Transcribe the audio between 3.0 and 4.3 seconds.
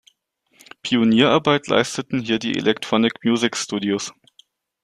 Music Studios.